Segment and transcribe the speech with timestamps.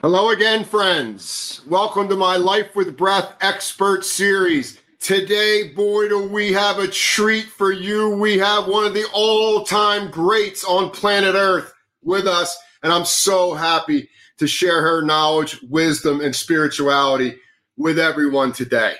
[0.00, 1.62] Hello again, friends.
[1.66, 4.78] Welcome to my Life with Breath Expert Series.
[5.00, 8.10] Today, boy, do we have a treat for you.
[8.10, 13.06] We have one of the all time greats on planet Earth with us, and I'm
[13.06, 17.36] so happy to share her knowledge, wisdom, and spirituality
[17.76, 18.96] with everyone today.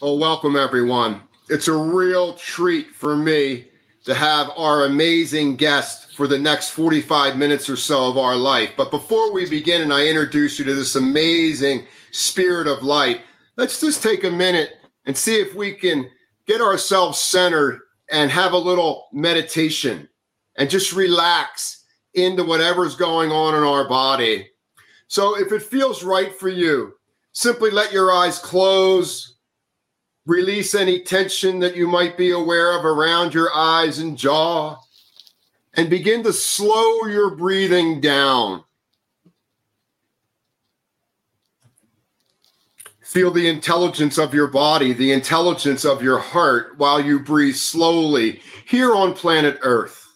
[0.00, 1.22] Well, welcome everyone.
[1.48, 3.66] It's a real treat for me
[4.04, 8.74] to have our amazing guest for the next 45 minutes or so of our life.
[8.76, 13.22] But before we begin and I introduce you to this amazing spirit of light,
[13.56, 14.76] let's just take a minute
[15.06, 16.08] and see if we can
[16.46, 20.08] get ourselves centered and have a little meditation
[20.54, 24.48] and just relax into whatever's going on in our body.
[25.08, 26.92] So if it feels right for you,
[27.32, 29.37] simply let your eyes close
[30.28, 34.76] Release any tension that you might be aware of around your eyes and jaw.
[35.72, 38.62] And begin to slow your breathing down.
[43.00, 48.42] Feel the intelligence of your body, the intelligence of your heart while you breathe slowly
[48.66, 50.07] here on planet Earth.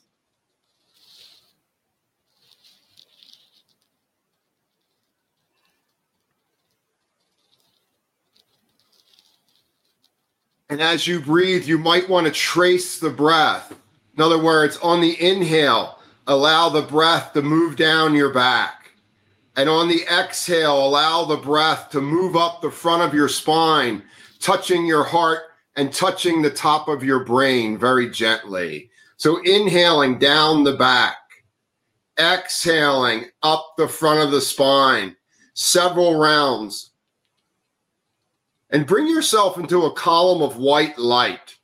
[10.73, 13.79] And as you breathe, you might want to trace the breath.
[14.17, 18.93] In other words, on the inhale, allow the breath to move down your back.
[19.55, 24.03] And on the exhale, allow the breath to move up the front of your spine,
[24.41, 25.43] touching your heart
[25.77, 28.89] and touching the top of your brain very gently.
[29.19, 31.19] So inhaling down the back,
[32.19, 35.17] exhaling up the front of the spine,
[35.53, 36.92] several rounds
[38.73, 41.57] and bring yourself into a column of white light.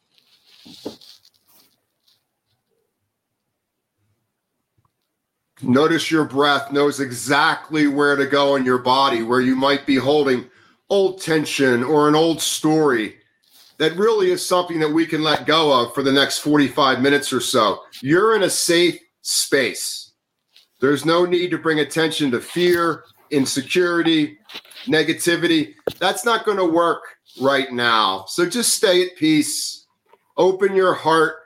[5.61, 9.97] Notice your breath knows exactly where to go in your body, where you might be
[9.97, 10.49] holding
[10.89, 13.17] old tension or an old story
[13.79, 17.33] that really is something that we can let go of for the next 45 minutes
[17.33, 17.83] or so.
[18.03, 20.13] You're in a safe space.
[20.81, 24.39] There's no need to bring attention to fear, insecurity,
[24.87, 25.75] negativity.
[25.99, 27.03] That's not going to work
[27.41, 28.25] right now.
[28.29, 29.87] So just stay at peace,
[30.37, 31.37] open your heart,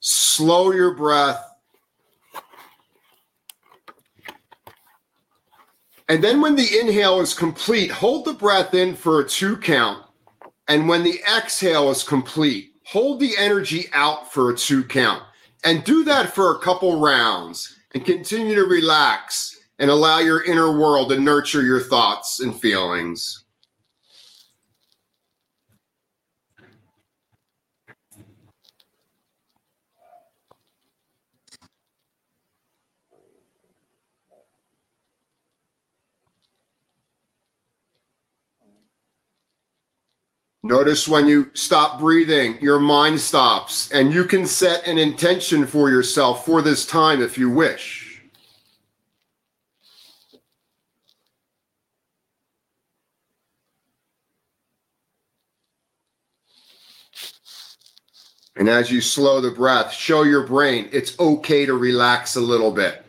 [0.00, 1.48] slow your breath.
[6.08, 10.04] And then when the inhale is complete, hold the breath in for a two count.
[10.68, 15.22] And when the exhale is complete, hold the energy out for a two count.
[15.64, 19.51] And do that for a couple rounds and continue to relax
[19.82, 23.42] and allow your inner world to nurture your thoughts and feelings.
[40.62, 45.90] Notice when you stop breathing, your mind stops, and you can set an intention for
[45.90, 48.01] yourself for this time if you wish.
[58.56, 62.70] And as you slow the breath, show your brain it's okay to relax a little
[62.70, 63.04] bit.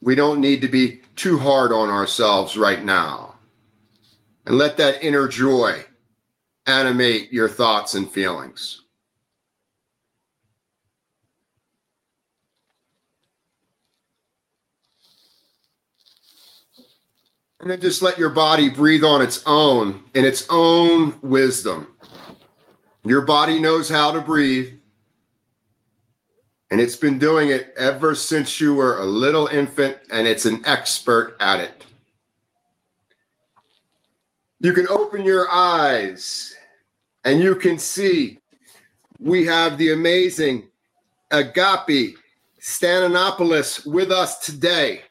[0.00, 3.34] We don't need to be too hard on ourselves right now.
[4.44, 5.84] And let that inner joy
[6.66, 8.82] animate your thoughts and feelings.
[17.58, 21.88] And then just let your body breathe on its own in its own wisdom.
[23.04, 24.75] Your body knows how to breathe.
[26.70, 30.62] And it's been doing it ever since you were a little infant, and it's an
[30.66, 31.84] expert at it.
[34.60, 36.54] You can open your eyes
[37.24, 38.38] and you can see
[39.20, 40.68] we have the amazing
[41.30, 42.14] Agapi
[42.60, 45.02] Stassinopoulos with us today.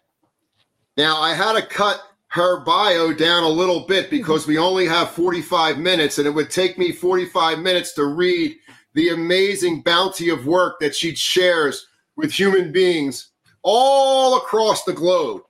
[0.97, 5.11] Now, I had to cut her bio down a little bit because we only have
[5.11, 8.57] 45 minutes and it would take me 45 minutes to read
[8.95, 13.31] the amazing bounty of work that she shares with human beings
[13.61, 15.41] all across the globe.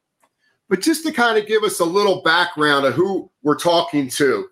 [0.68, 4.48] But just to kind of give us a little background of who we're talking to,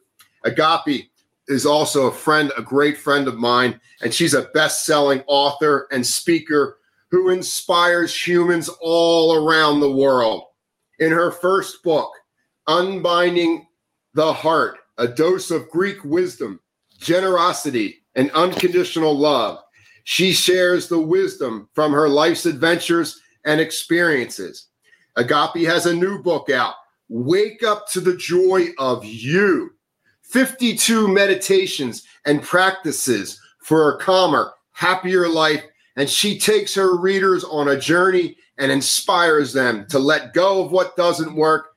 [0.45, 1.09] Agapi
[1.47, 5.87] is also a friend, a great friend of mine, and she's a best selling author
[5.91, 6.77] and speaker
[7.09, 10.43] who inspires humans all around the world.
[10.99, 12.11] In her first book,
[12.67, 13.65] Unbinding
[14.13, 16.59] the Heart, a dose of Greek wisdom,
[16.99, 19.59] generosity, and unconditional love,
[20.03, 24.67] she shares the wisdom from her life's adventures and experiences.
[25.17, 26.75] Agapi has a new book out,
[27.09, 29.71] Wake Up to the Joy of You
[30.23, 35.63] 52 meditations and practices for a calmer, happier life.
[35.95, 40.71] And she takes her readers on a journey and inspires them to let go of
[40.71, 41.67] what doesn't work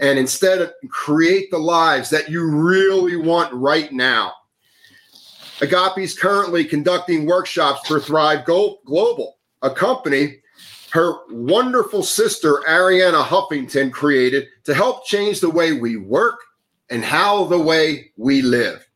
[0.00, 4.32] and instead create the lives that you really want right now.
[5.60, 10.40] Agapi is currently conducting workshops for Thrive Global, a company
[10.94, 16.38] her wonderful sister Arianna Huffington created to help change the way we work
[16.88, 18.86] and how the way we live.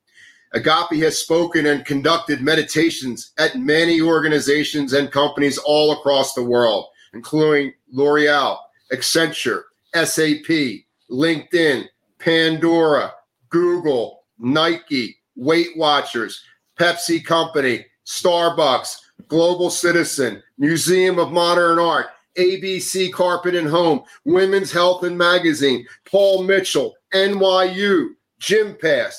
[0.55, 6.87] Agapi has spoken and conducted meditations at many organizations and companies all across the world,
[7.15, 8.59] including L'Oreal,
[8.93, 9.63] Accenture,
[9.93, 11.85] SAP, LinkedIn,
[12.21, 13.13] Pandora,
[13.51, 16.43] Google, Nike, Weight Watchers,
[16.79, 18.97] Pepsi Company, Starbucks,
[19.29, 22.07] Global Citizen, Museum of Modern Art,
[22.37, 29.15] ABC Carpet and Home, Women's Health and Magazine, Paul Mitchell, NYU, Gympass,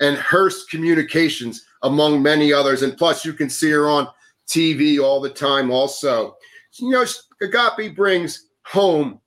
[0.00, 2.82] and Hearst Communications, among many others.
[2.82, 4.08] And plus, you can see her on
[4.48, 6.36] TV all the time, also.
[6.78, 7.04] You know,
[7.42, 9.20] Agapi brings home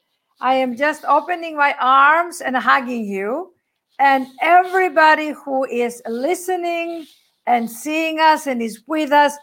[0.41, 3.53] I am just opening my arms and hugging you.
[3.99, 7.05] And everybody who is listening
[7.45, 9.37] and seeing us and is with us,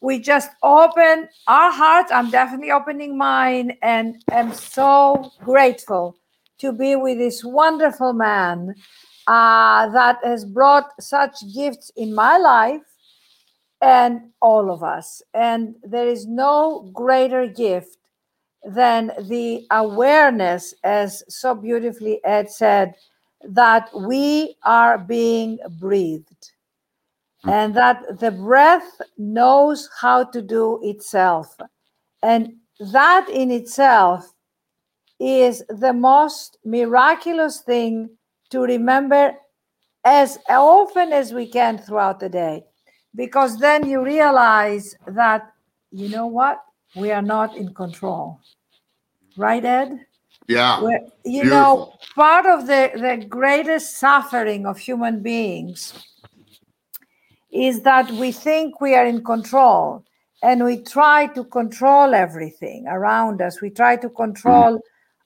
[0.00, 2.10] we just open our hearts.
[2.10, 6.16] I'm definitely opening mine and am so grateful
[6.58, 8.74] to be with this wonderful man
[9.26, 12.82] uh, that has brought such gifts in my life
[13.80, 15.22] and all of us.
[15.34, 17.98] And there is no greater gift
[18.64, 22.94] than the awareness, as so beautifully Ed said,
[23.42, 26.52] that we are being breathed
[27.46, 31.54] and that the breath knows how to do itself.
[32.22, 32.54] And
[32.92, 34.32] that in itself
[35.20, 38.08] is the most miraculous thing
[38.54, 39.34] to remember
[40.04, 42.64] as often as we can throughout the day.
[43.16, 45.52] Because then you realize that
[45.90, 46.62] you know what?
[46.96, 48.40] We are not in control.
[49.36, 50.06] Right ed?
[50.46, 50.80] Yeah.
[50.82, 51.48] We're, you Beautiful.
[51.50, 55.92] know part of the the greatest suffering of human beings
[57.50, 60.04] is that we think we are in control
[60.42, 63.60] and we try to control everything around us.
[63.60, 64.80] We try to control mm.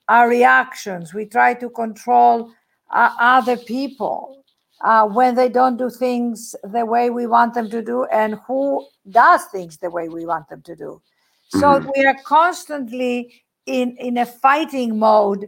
[0.09, 1.13] our reactions.
[1.13, 2.53] We try to control
[2.91, 4.45] uh, other people
[4.83, 8.87] uh, when they don't do things the way we want them to do and who
[9.11, 11.01] does things the way we want them to do.
[11.49, 11.91] So mm-hmm.
[11.97, 15.47] we are constantly in, in a fighting mode.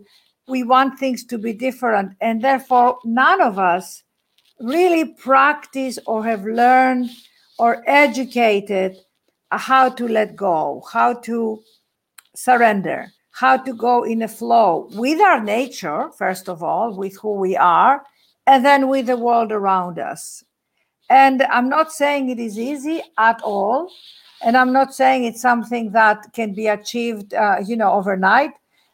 [0.48, 2.16] We want things to be different.
[2.20, 4.02] And therefore, none of us
[4.58, 7.10] really practice or have learned
[7.58, 8.96] or educated
[9.50, 11.62] how to let go, how to
[12.34, 17.32] surrender, how to go in a flow with our nature, first of all, with who
[17.32, 18.04] we are,
[18.46, 20.44] and then with the world around us.
[21.08, 23.90] And I'm not saying it is easy at all.
[24.42, 28.50] And I'm not saying it's something that can be achieved, uh, you know, overnight,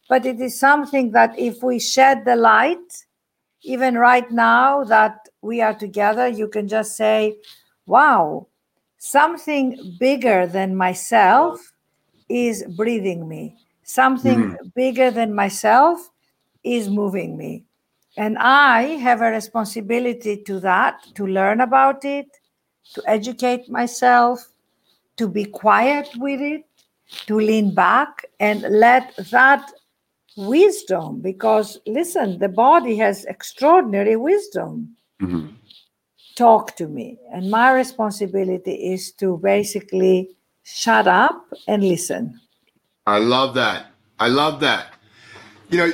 [0.09, 3.05] but it is something that if we shed the light,
[3.63, 7.37] even right now that we are together, you can just say,
[7.87, 8.47] wow,
[8.99, 11.73] something bigger than myself
[12.29, 13.57] is breathing me.
[13.87, 14.75] Something mm.
[14.75, 16.11] bigger than myself
[16.65, 17.65] is moving me.
[18.17, 22.27] And I have a responsibility to that, to learn about it,
[22.95, 24.53] to educate myself,
[25.17, 26.65] to be quiet with it,
[27.27, 29.71] to lean back and let that
[30.37, 34.97] wisdom, because listen, the body has extraordinary wisdom.
[35.23, 35.47] Mm-hmm.
[36.35, 37.19] Talk to me.
[37.33, 42.41] And my responsibility is to basically shut up and listen.
[43.07, 43.87] I love that.
[44.19, 44.95] I love that.
[45.69, 45.93] You know,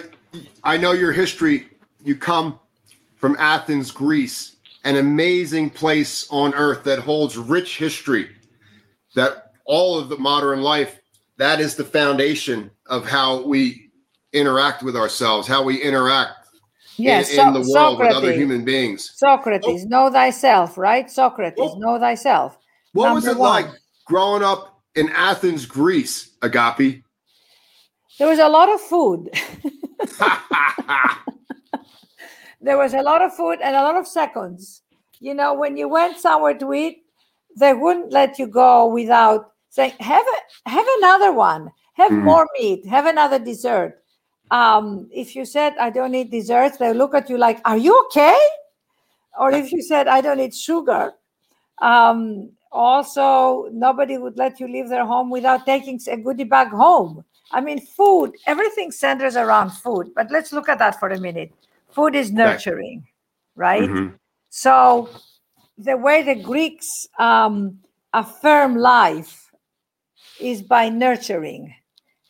[0.65, 1.69] I know your history.
[2.05, 2.59] You come
[3.17, 8.31] from Athens, Greece, an amazing place on earth that holds rich history.
[9.15, 11.01] That all of the modern life,
[11.37, 13.91] that is the foundation of how we
[14.33, 16.43] interact with ourselves, how we interact
[16.97, 19.13] yes, in, in the world Socrates, with other human beings.
[19.17, 19.89] Socrates, oh.
[19.89, 21.11] know thyself, right?
[21.11, 21.79] Socrates, oh.
[21.79, 22.59] know thyself.
[22.93, 23.65] What Number was it one.
[23.65, 23.73] like
[24.07, 27.03] growing up in Athens, Greece, Agapi?
[28.19, 29.31] There was a lot of food.
[32.61, 34.83] there was a lot of food and a lot of seconds.
[35.21, 37.05] You know, when you went somewhere to eat,
[37.57, 42.23] they wouldn't let you go without saying, "Have a, have another one, have mm.
[42.23, 44.03] more meat, have another dessert."
[44.51, 47.99] Um, if you said, "I don't eat desserts," they look at you like, "Are you
[48.07, 48.39] okay?"
[49.39, 51.15] Or if you said, "I don't eat sugar,"
[51.81, 57.25] um, also nobody would let you leave their home without taking a goodie bag home.
[57.53, 60.13] I mean, food, everything centers around food.
[60.15, 61.53] But let's look at that for a minute.
[61.91, 63.07] Food is nurturing,
[63.55, 63.83] right?
[63.83, 64.17] Mm-hmm.
[64.49, 65.11] So,
[65.77, 67.79] the way the Greeks um,
[68.13, 69.53] affirm life
[70.41, 71.75] is by nurturing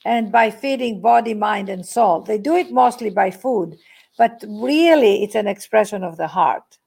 [0.04, 2.22] and by feeding body, mind, and soul.
[2.22, 3.76] They do it mostly by food,
[4.18, 6.78] but really it's an expression of the heart.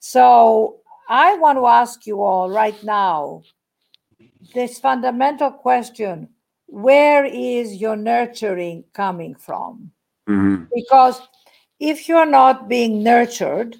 [0.00, 0.79] So,
[1.10, 3.42] I want to ask you all right now
[4.54, 6.28] this fundamental question
[6.66, 9.90] where is your nurturing coming from?
[10.28, 10.66] Mm-hmm.
[10.72, 11.20] Because
[11.80, 13.76] if you're not being nurtured,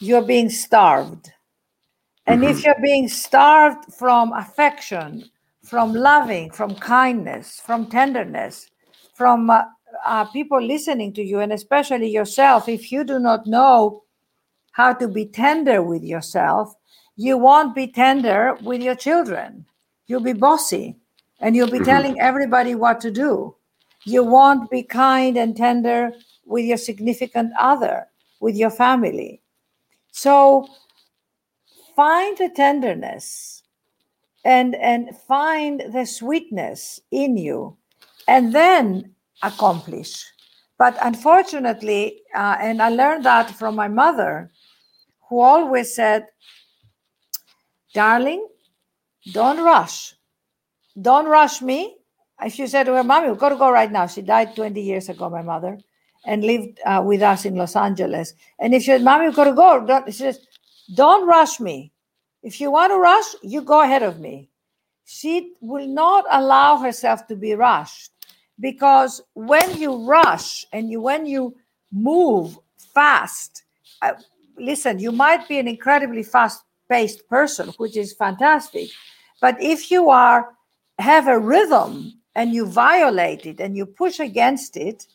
[0.00, 1.32] you're being starved.
[2.26, 2.50] And mm-hmm.
[2.50, 5.24] if you're being starved from affection,
[5.62, 8.68] from loving, from kindness, from tenderness,
[9.14, 9.62] from uh,
[10.04, 14.03] uh, people listening to you, and especially yourself, if you do not know
[14.74, 16.74] how to be tender with yourself,
[17.16, 19.64] you won't be tender with your children.
[20.08, 20.96] You'll be bossy
[21.40, 21.84] and you'll be mm-hmm.
[21.84, 23.54] telling everybody what to do.
[24.04, 26.12] You won't be kind and tender
[26.44, 28.08] with your significant other,
[28.40, 29.40] with your family.
[30.10, 30.66] So
[31.94, 33.62] find the tenderness
[34.44, 37.76] and and find the sweetness in you
[38.26, 40.24] and then accomplish
[40.76, 44.50] but unfortunately uh, and i learned that from my mother
[45.28, 46.26] who always said
[47.94, 48.46] darling
[49.32, 50.14] don't rush
[51.00, 51.96] don't rush me.
[52.42, 54.06] If you said to her, Mommy, we've got to go right now.
[54.06, 55.78] She died 20 years ago, my mother,
[56.24, 58.34] and lived uh, with us in Los Angeles.
[58.58, 60.40] And if she said, Mommy, we've got to go, don't, she says,
[60.94, 61.92] Don't rush me.
[62.42, 64.50] If you want to rush, you go ahead of me.
[65.04, 68.10] She will not allow herself to be rushed
[68.60, 71.56] because when you rush and you when you
[71.92, 72.58] move
[72.94, 73.64] fast,
[74.02, 74.12] uh,
[74.58, 78.90] listen, you might be an incredibly fast paced person, which is fantastic.
[79.40, 80.54] But if you are
[80.98, 85.06] have a rhythm and you violate it and you push against it,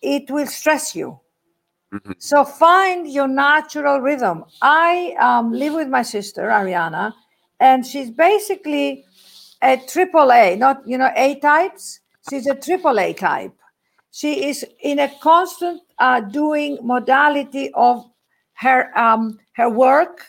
[0.00, 1.18] it will stress you.
[1.92, 2.12] Mm-hmm.
[2.18, 4.44] So find your natural rhythm.
[4.62, 7.12] I um, live with my sister Arianna,
[7.60, 9.04] and she's basically
[9.60, 12.00] a triple A, not you know A types.
[12.30, 13.52] She's a triple A type.
[14.10, 18.11] She is in a constant uh, doing modality of
[18.62, 20.24] her um, her work,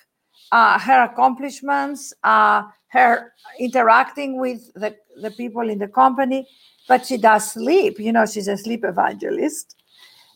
[0.52, 6.48] uh, her accomplishments, uh, her interacting with the, the people in the company,
[6.88, 8.00] but she does sleep.
[8.00, 9.76] You know, she's a sleep evangelist.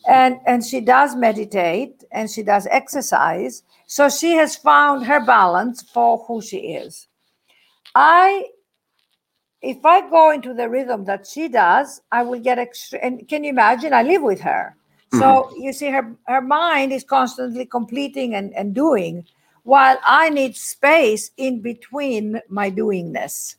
[0.08, 3.62] And, and she does meditate and she does exercise.
[3.86, 7.08] So she has found her balance for who she is.
[7.94, 8.44] I,
[9.60, 13.00] if I go into the rhythm that she does, I will get extra.
[13.00, 13.92] And can you imagine?
[13.92, 14.77] I live with her.
[15.12, 15.62] So mm-hmm.
[15.62, 19.26] you see, her, her mind is constantly completing and, and doing
[19.62, 23.56] while I need space in between my doingness.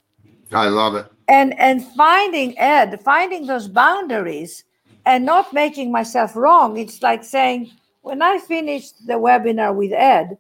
[0.52, 1.06] I love it.
[1.28, 4.64] And and finding Ed, finding those boundaries
[5.06, 6.78] and not making myself wrong.
[6.78, 10.38] It's like saying, when I finish the webinar with Ed,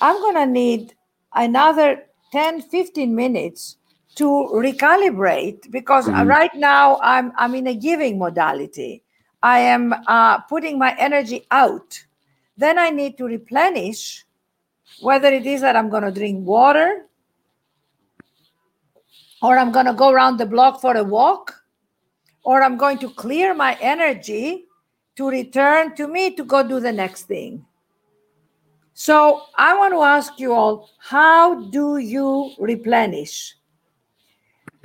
[0.00, 0.94] I'm gonna need
[1.34, 2.02] another
[2.32, 3.76] 10, 15 minutes
[4.16, 6.26] to recalibrate because mm-hmm.
[6.26, 9.02] right now I'm I'm in a giving modality.
[9.42, 12.04] I am uh, putting my energy out.
[12.56, 14.24] Then I need to replenish
[15.00, 17.06] whether it is that I'm going to drink water
[19.42, 21.54] or I'm going to go around the block for a walk
[22.42, 24.64] or I'm going to clear my energy
[25.16, 27.64] to return to me to go do the next thing.
[28.94, 33.54] So I want to ask you all how do you replenish?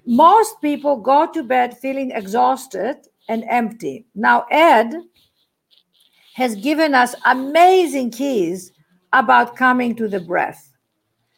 [0.05, 2.97] Most people go to bed feeling exhausted
[3.29, 4.05] and empty.
[4.15, 4.93] Now, Ed
[6.33, 8.71] has given us amazing keys
[9.11, 10.71] about coming to the breath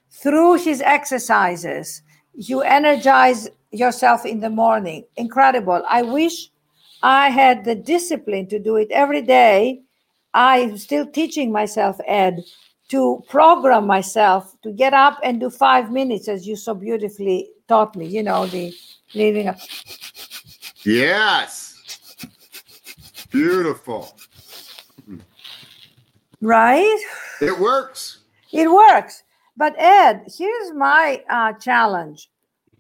[0.10, 2.02] through his exercises
[2.36, 5.06] you energize yourself in the morning.
[5.16, 5.84] Incredible.
[5.90, 6.50] I wish
[7.02, 9.82] I had the discipline to do it every day.
[10.34, 12.44] I'm still teaching myself, Ed,
[12.90, 17.96] to program myself to get up and do five minutes, as you so beautifully taught
[17.96, 18.74] me, you know, the
[19.14, 19.58] leaving up.
[20.84, 21.65] Yes.
[23.36, 24.16] Beautiful.
[26.40, 27.00] Right?
[27.42, 28.20] It works.
[28.54, 29.24] It works.
[29.58, 32.30] But Ed, here's my uh, challenge.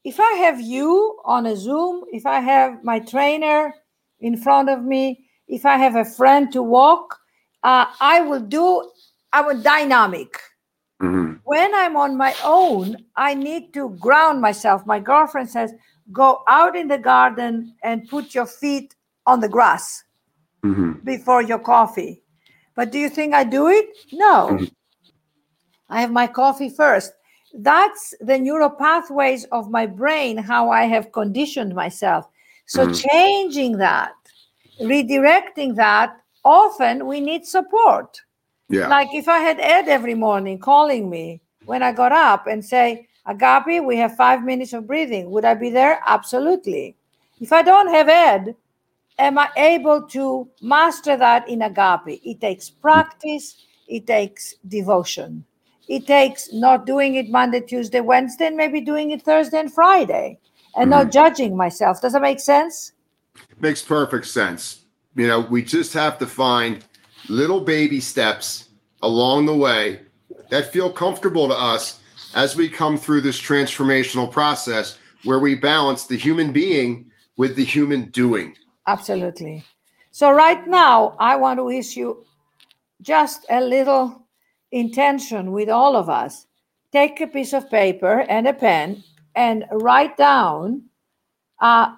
[0.06, 3.74] If I have you on a Zoom, if I have my trainer
[4.22, 7.20] in front of me, if I have a friend to walk,
[7.64, 8.90] uh, I will do,
[9.34, 10.40] I will dynamic.
[11.02, 11.34] Mm-hmm.
[11.44, 14.86] When I'm on my own, I need to ground myself.
[14.86, 15.74] My girlfriend says,
[16.14, 18.96] go out in the garden and put your feet
[19.26, 20.05] on the grass
[20.66, 20.92] mm-hmm.
[21.04, 22.22] before your coffee.
[22.76, 23.86] But do you think I do it?
[24.12, 24.50] No.
[24.52, 24.66] Mm-hmm.
[25.90, 27.14] I have my coffee first.
[27.54, 32.28] That's the neural pathways of my brain, how I have conditioned myself.
[32.66, 33.10] So, mm-hmm.
[33.10, 34.14] changing that,
[34.82, 38.22] redirecting that, often we need support.
[38.70, 38.88] Yeah.
[38.88, 43.08] Like if I had Ed every morning calling me when I got up and say,
[43.28, 45.32] Agapi, we have five minutes of breathing.
[45.32, 46.00] Would I be there?
[46.06, 46.96] Absolutely.
[47.40, 48.56] If I don't have Ed,
[49.18, 52.22] am I able to master that in agape?
[52.24, 55.46] It takes practice, it takes devotion.
[55.88, 60.40] It takes not doing it Monday, Tuesday, Wednesday, and maybe doing it Thursday and Friday
[60.76, 61.04] and mm-hmm.
[61.04, 62.02] not judging myself.
[62.02, 62.94] Does that make sense?
[63.60, 64.86] Makes perfect sense.
[65.16, 66.84] You know, we just have to find
[67.30, 68.70] little baby steps
[69.02, 70.02] along the way
[70.50, 72.00] that feel comfortable to us
[72.34, 77.64] as we come through this transformational process where we balance the human being with the
[77.64, 78.56] human doing.
[78.88, 79.64] Absolutely.
[80.12, 82.24] So, right now, I want to issue
[83.02, 84.28] just a little
[84.72, 86.48] intention with all of us.
[86.92, 89.04] Take a piece of paper and a pen
[89.36, 90.84] and write down
[91.62, 91.96] uh,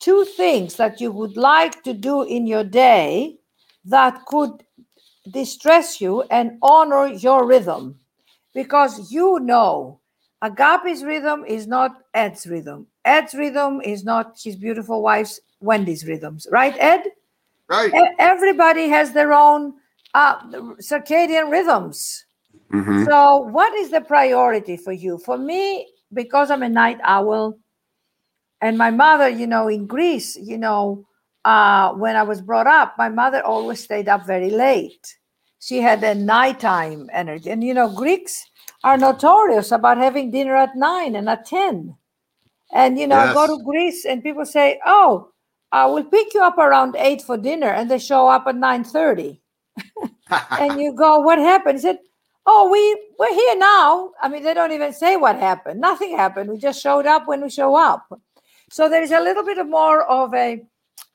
[0.00, 3.36] two things that you would like to do in your day
[3.84, 4.64] that could
[5.30, 7.98] distress you and honor your rhythm.
[8.54, 10.00] Because you know,
[10.42, 12.86] Agapi's rhythm is not Ed's rhythm.
[13.04, 17.04] Ed's rhythm is not his beautiful wife's Wendy's rhythms, right, Ed?
[17.68, 17.92] Right.
[18.18, 19.74] Everybody has their own
[20.14, 20.40] uh,
[20.80, 22.24] circadian rhythms.
[22.72, 23.04] Mm-hmm.
[23.04, 25.18] So, what is the priority for you?
[25.18, 27.58] For me, because I'm a night owl,
[28.60, 31.06] and my mother, you know, in Greece, you know,
[31.44, 35.16] uh, when I was brought up, my mother always stayed up very late.
[35.60, 37.50] She had a nighttime energy.
[37.50, 38.44] And, you know, Greeks
[38.84, 41.96] are notorious about having dinner at nine and at 10.
[42.72, 43.34] And, you know, yes.
[43.34, 45.30] go to Greece and people say, oh,
[45.72, 47.68] I will pick you up around eight for dinner.
[47.68, 49.38] And they show up at 9.30.
[50.58, 51.78] and you go, what happened?
[51.78, 51.98] He said,
[52.46, 52.80] oh, we,
[53.18, 54.12] we're here now.
[54.22, 55.80] I mean, they don't even say what happened.
[55.80, 56.50] Nothing happened.
[56.50, 58.06] We just showed up when we show up.
[58.70, 60.62] So there is a little bit of more of a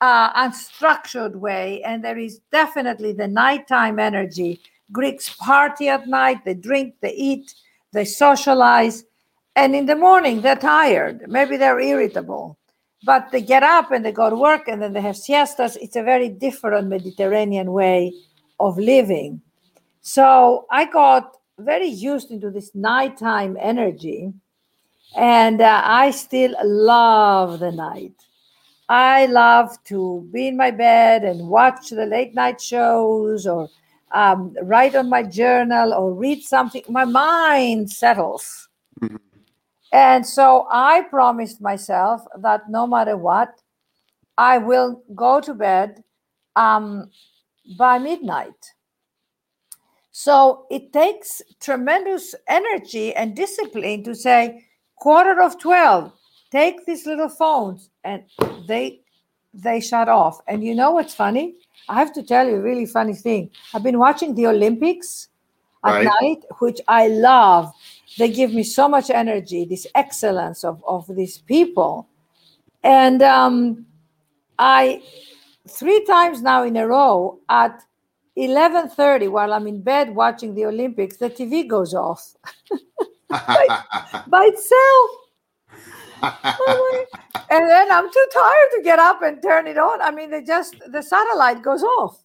[0.00, 4.60] uh, unstructured way, and there is definitely the nighttime energy.
[4.92, 7.54] Greeks party at night, they drink, they eat,
[7.92, 9.04] they socialize,
[9.56, 11.24] and in the morning they're tired.
[11.28, 12.58] Maybe they're irritable,
[13.04, 15.76] but they get up and they go to work and then they have siestas.
[15.76, 18.12] It's a very different Mediterranean way
[18.60, 19.40] of living.
[20.00, 24.32] So I got very used into this nighttime energy
[25.16, 28.14] and uh, I still love the night.
[28.88, 33.68] I love to be in my bed and watch the late night shows or
[34.12, 36.82] um, write on my journal or read something.
[36.88, 38.68] My mind settles.
[39.94, 43.62] And so I promised myself that no matter what,
[44.36, 46.02] I will go to bed
[46.56, 47.10] um,
[47.78, 48.74] by midnight.
[50.10, 56.12] So it takes tremendous energy and discipline to say, quarter of 12
[56.50, 58.22] take these little phones and
[58.68, 59.00] they
[59.52, 61.54] they shut off and you know what's funny
[61.88, 65.28] i have to tell you a really funny thing i've been watching the olympics
[65.84, 66.08] at right.
[66.20, 67.72] night which i love
[68.18, 72.08] they give me so much energy this excellence of, of these people
[72.82, 73.86] and um,
[74.58, 75.02] i
[75.68, 77.80] three times now in a row at
[78.36, 82.34] 11.30 while i'm in bed watching the olympics the tv goes off
[83.28, 83.66] by,
[84.28, 85.10] by itself.
[86.22, 90.00] and then I'm too tired to get up and turn it on.
[90.00, 92.22] I mean, they just the satellite goes off,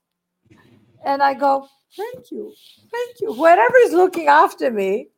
[1.05, 2.53] and I go, "Thank you,
[2.91, 5.09] thank you." Whoever is looking after me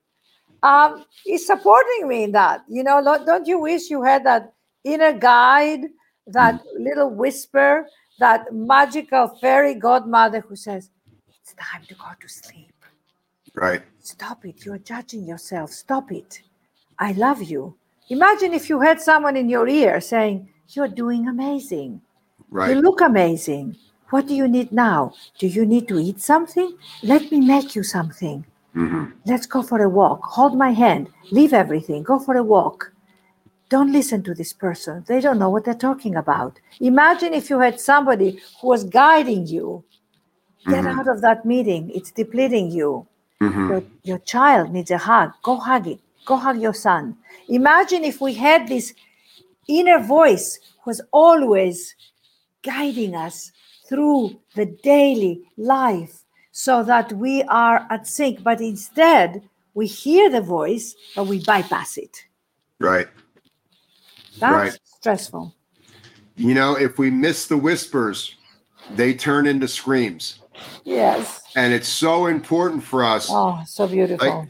[0.64, 2.64] um, is supporting me in that.
[2.68, 5.82] You know, don't you wish you had that inner guide,
[6.28, 6.66] that mm.
[6.80, 7.88] little whisper,
[8.20, 10.90] that magical fairy godmother who says,
[11.42, 12.72] "It's time to go to sleep."
[13.54, 13.82] Right.
[14.00, 14.66] Stop it.
[14.66, 15.72] You're judging yourself.
[15.72, 16.42] Stop it.
[16.98, 17.76] I love you.
[18.10, 22.02] Imagine if you had someone in your ear saying, You're doing amazing.
[22.50, 22.76] Right.
[22.76, 23.76] You look amazing.
[24.10, 25.14] What do you need now?
[25.38, 26.78] Do you need to eat something?
[27.04, 28.46] Let me make you something.
[28.76, 29.12] Mhm.
[29.26, 30.24] Let's go for a walk.
[30.24, 31.10] Hold my hand.
[31.32, 32.04] Leave everything.
[32.04, 32.92] Go for a walk.
[33.70, 35.04] Don't listen to this person.
[35.08, 36.60] They don't know what they're talking about.
[36.80, 39.84] Imagine if you had somebody who was guiding you.
[40.68, 41.00] Get Mhm.
[41.00, 41.90] out of that meeting.
[41.94, 43.08] It's depleting you.
[43.42, 43.70] Mhm.
[43.70, 45.32] Your, your child needs a hug.
[45.42, 46.00] Go hug it.
[46.26, 47.18] Go hug your son.
[47.48, 48.94] Imagine if we had this
[49.68, 51.96] inner voice who was always
[52.64, 53.52] guiding us
[53.88, 56.21] through the daily life
[56.52, 58.44] so that we are at sync.
[58.44, 59.42] But instead,
[59.74, 62.26] we hear the voice, but we bypass it.
[62.80, 63.08] Right.
[64.40, 64.80] That's Right.
[64.98, 65.54] stressful.
[66.36, 68.36] You know, if we miss the whispers,
[68.96, 70.40] they turn into screams.
[70.84, 71.42] Yes.
[71.56, 74.28] And it's so important for us Oh, so beautiful.
[74.28, 74.50] like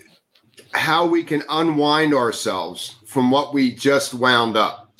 [0.74, 4.92] how we can unwind ourselves from what we just wound up.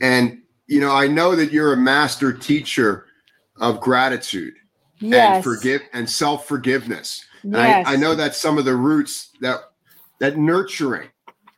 [0.00, 3.06] And you know, I know that you're a master teacher
[3.60, 4.54] of gratitude
[5.00, 7.24] and forgive and self-forgiveness.
[7.42, 7.86] Yes.
[7.86, 9.60] I, I know that's some of the roots that
[10.18, 11.08] that nurturing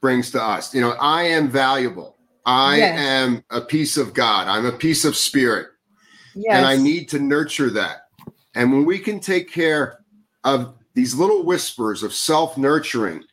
[0.01, 0.75] brings to us.
[0.75, 2.17] You know, I am valuable.
[2.47, 2.99] I Yes.
[2.99, 4.49] am a piece of God.
[4.49, 5.69] I'm a piece of spirit.
[6.35, 6.57] yes.
[6.57, 8.03] And I need to nurture that.
[8.55, 9.99] And when we can take care
[10.45, 13.25] of these little whispers of self nurturing,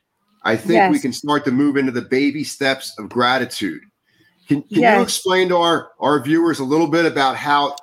[0.43, 3.81] I think we can start to move into the baby steps of gratitude.
[4.47, 7.75] Can, can you explain to our, our viewers a little bit about how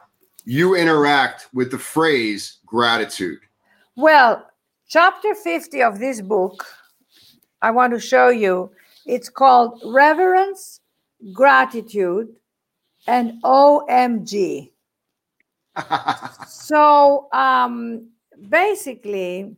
[0.47, 3.41] you interact with the phrase gratitude?
[3.97, 4.47] Well,
[4.89, 6.65] chapter 50 of this book,
[7.61, 8.71] I want to show you,
[9.05, 10.81] it's called Reverence,
[11.33, 12.29] Gratitude,
[13.07, 14.71] and OMG.
[16.49, 18.09] So um,
[18.49, 19.57] basically,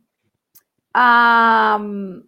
[0.95, 2.23] um,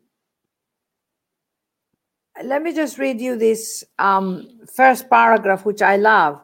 [2.43, 6.41] let me just read you this um, first paragraph, which I love.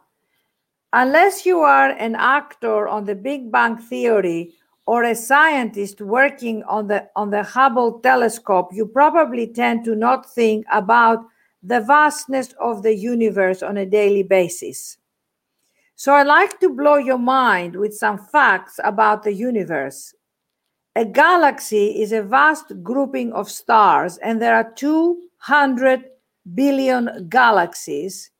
[0.93, 4.53] Unless you are an actor on the Big Bang Theory
[4.85, 10.33] or a scientist working on the on the Hubble telescope, you probably tend to not
[10.33, 11.25] think about
[11.61, 14.97] the vastness of the universe on a daily basis.
[15.95, 20.13] So I like to blow your mind with some facts about the universe.
[20.95, 26.05] A galaxy is a vast grouping of stars, and there are 200
[26.55, 28.31] billion galaxies.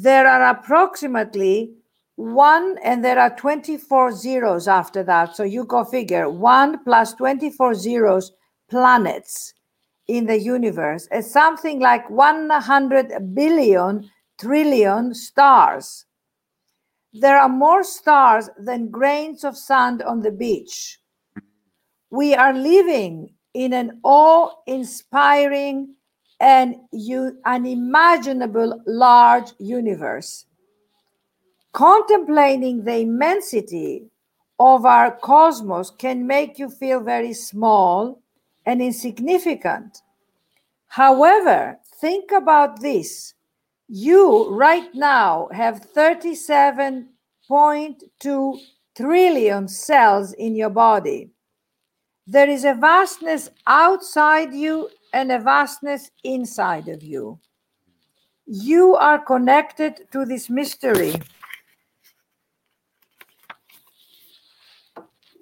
[0.00, 1.72] There are approximately
[2.14, 5.34] one, and there are 24 zeros after that.
[5.34, 8.30] So you go figure one plus 24 zeros
[8.70, 9.54] planets
[10.06, 14.08] in the universe is something like 100 billion
[14.38, 16.04] trillion stars.
[17.12, 21.00] There are more stars than grains of sand on the beach.
[22.10, 25.96] We are living in an awe inspiring
[26.40, 30.46] and u- unimaginable large universe.
[31.72, 34.08] Contemplating the immensity
[34.58, 38.20] of our cosmos can make you feel very small
[38.66, 40.02] and insignificant.
[40.88, 43.34] However, think about this.
[43.88, 48.58] You right now have 37.2
[48.96, 51.30] trillion cells in your body.
[52.26, 57.38] There is a vastness outside you and a vastness inside of you.
[58.46, 61.14] You are connected to this mystery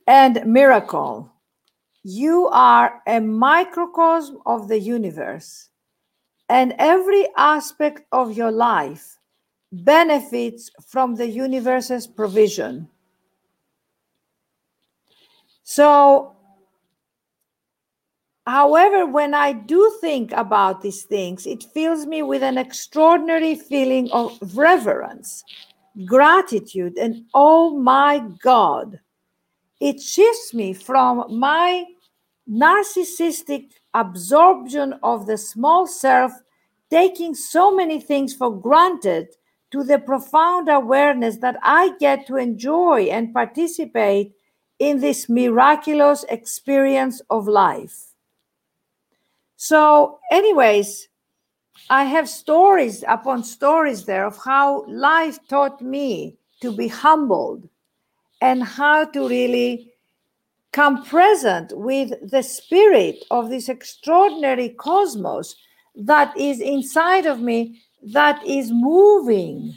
[0.06, 1.30] and miracle.
[2.02, 5.70] You are a microcosm of the universe,
[6.48, 9.18] and every aspect of your life
[9.72, 12.88] benefits from the universe's provision.
[15.64, 16.35] So,
[18.46, 24.10] however, when I do think about these things, it fills me with an extraordinary feeling
[24.12, 25.44] of reverence,
[26.04, 29.00] gratitude, and oh my God,
[29.80, 31.84] it shifts me from my
[32.50, 36.32] narcissistic absorption of the small self,
[36.90, 39.28] taking so many things for granted,
[39.72, 44.32] to the profound awareness that I get to enjoy and participate
[44.78, 48.05] in this miraculous experience of life.
[49.56, 51.08] So, anyways,
[51.88, 57.68] I have stories upon stories there of how life taught me to be humbled
[58.40, 59.92] and how to really
[60.72, 65.56] come present with the spirit of this extraordinary cosmos
[65.94, 69.74] that is inside of me, that is moving,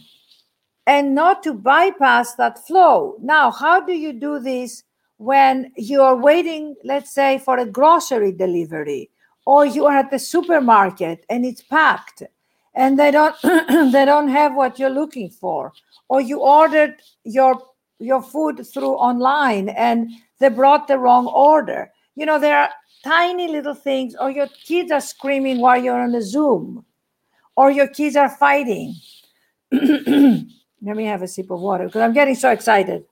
[0.87, 3.15] and not to bypass that flow.
[3.21, 4.83] Now, how do you do this
[5.17, 9.09] when you are waiting, let's say, for a grocery delivery?
[9.49, 12.21] Or you are at the supermarket and it's packed
[12.75, 13.35] and they don't
[13.91, 15.73] they don't have what you're looking for
[16.07, 17.59] or you ordered your
[17.97, 21.91] your food through online and they brought the wrong order.
[22.15, 22.69] You know there are
[23.03, 26.85] tiny little things or your kids are screaming while you're on a zoom
[27.55, 28.93] or your kids are fighting.
[29.71, 33.03] Let me have a sip of water because i'm getting so excited.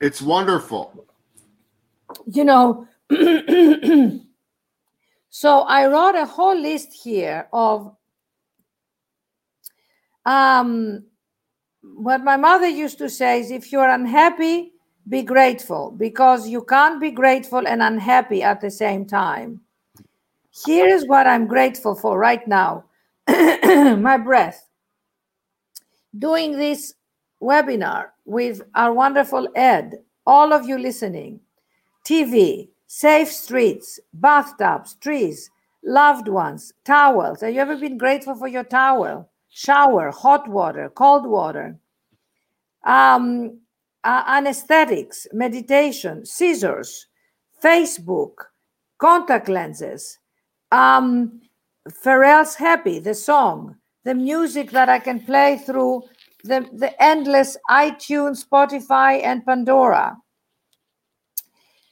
[0.00, 1.04] It's wonderful.
[2.26, 2.88] You know
[5.40, 7.92] so i wrote a whole list here of
[10.28, 11.04] um,
[11.82, 14.72] what my mother used to say is if you're unhappy,
[15.08, 19.60] be grateful because you can't be grateful and unhappy at the same time.
[20.66, 22.84] Here is what I'm grateful for right now
[23.28, 24.68] my breath.
[26.18, 26.94] Doing this
[27.42, 29.94] webinar with our wonderful Ed,
[30.26, 31.40] all of you listening,
[32.04, 35.48] TV, safe streets, bathtubs, trees,
[35.84, 37.42] loved ones, towels.
[37.42, 39.30] Have you ever been grateful for your towel?
[39.58, 41.76] shower, hot water, cold water,
[42.84, 43.58] um,
[44.04, 47.06] uh, anesthetics, meditation, scissors,
[47.62, 48.34] Facebook,
[48.98, 50.18] contact lenses,
[50.70, 51.40] um,
[51.88, 56.02] Pharrell's Happy, the song, the music that I can play through
[56.44, 60.16] the, the endless iTunes, Spotify, and Pandora.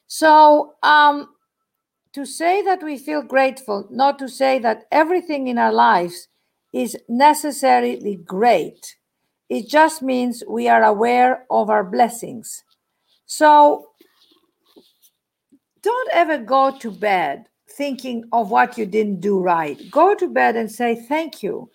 [0.07, 1.29] So, um,
[2.13, 6.29] to say that we feel grateful, not to say that everything in our lives
[6.73, 8.97] is necessarily great.
[9.49, 12.65] It just means we are aware of our blessings.
[13.27, 13.89] So
[15.83, 19.79] don't ever go to bed thinking of what you didn't do right.
[19.91, 21.71] Go to bed and say, Thank you.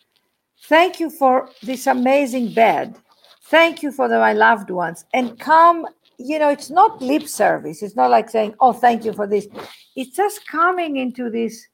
[0.63, 2.98] Thank you for this amazing bed.
[3.46, 5.06] Thank you for the, my loved ones.
[5.13, 5.86] And come,
[6.24, 7.84] you know, it's not lip service.
[7.84, 9.48] It's not like saying, Oh, thank you for this.
[9.96, 11.68] It's just coming into this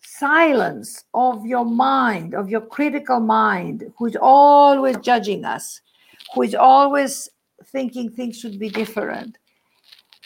[0.00, 5.80] silence of your mind, of your critical mind, who's always judging us,
[6.34, 7.28] who is always
[7.66, 9.36] thinking things should be different,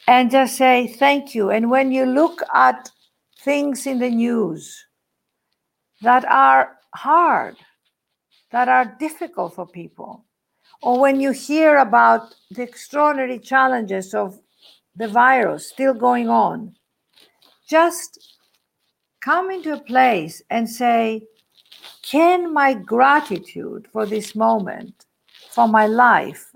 [0.06, 1.50] and just say thank you.
[1.50, 2.90] And when you look at
[3.40, 4.84] things in the news
[6.02, 7.56] that are hard,
[8.52, 10.25] that are difficult for people,
[10.82, 14.38] or when you hear about the extraordinary challenges of
[14.94, 16.74] the virus still going on,
[17.68, 18.36] just
[19.20, 21.22] come into a place and say,
[22.02, 25.06] can my gratitude for this moment,
[25.50, 26.54] for my life,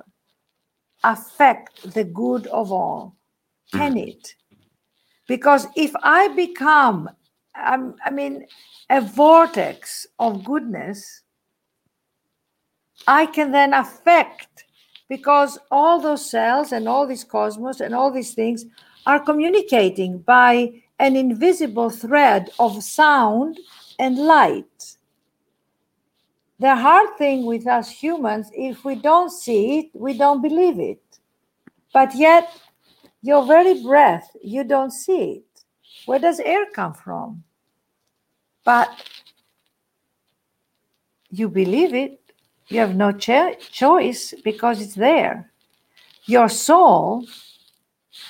[1.02, 3.16] affect the good of all?
[3.72, 4.08] Can mm.
[4.08, 4.34] it?
[5.26, 7.08] Because if I become,
[7.60, 8.46] um, I mean,
[8.88, 11.22] a vortex of goodness,
[13.06, 14.64] I can then affect
[15.08, 18.64] because all those cells and all this cosmos and all these things
[19.06, 23.58] are communicating by an invisible thread of sound
[23.98, 24.96] and light.
[26.58, 31.02] The hard thing with us humans, if we don't see it, we don't believe it.
[31.92, 32.52] But yet,
[33.22, 35.64] your very breath, you don't see it.
[36.06, 37.42] Where does air come from?
[38.64, 38.90] But
[41.30, 42.20] you believe it.
[42.70, 45.50] You have no cho- choice because it's there.
[46.26, 47.26] Your soul,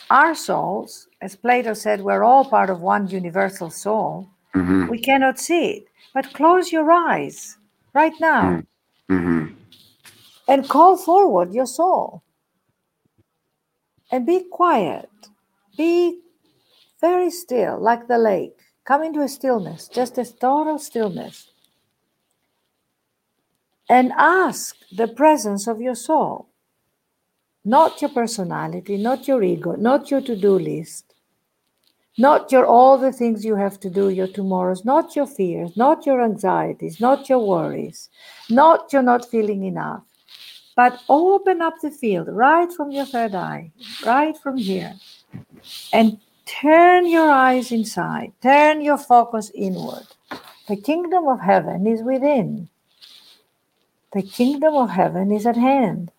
[0.09, 4.29] our souls, as Plato said, we're all part of one universal soul.
[4.55, 4.88] Mm-hmm.
[4.88, 5.85] We cannot see it.
[6.14, 7.59] But close your eyes
[7.92, 8.62] right now
[9.11, 9.14] mm-hmm.
[9.14, 9.55] mm-hmm.
[10.48, 12.22] and call forward your soul.
[14.11, 15.11] And be quiet.
[15.76, 16.20] Be
[17.00, 18.57] very still, like the lake.
[18.85, 21.49] Come into a stillness, just a total stillness.
[23.90, 26.48] And ask the presence of your soul,
[27.64, 31.11] not your personality, not your ego, not your to do list
[32.20, 36.05] not your all the things you have to do, your tomorrows, not your fears, not
[36.05, 38.11] your anxieties, not your worries,
[38.50, 40.03] not your not feeling enough,
[40.76, 43.72] but open up the field right from your third eye,
[44.05, 44.94] right from here,
[45.94, 50.07] and turn your eyes inside, turn your focus inward.
[50.68, 52.68] The kingdom of heaven is within.
[54.12, 56.11] The kingdom of heaven is at hand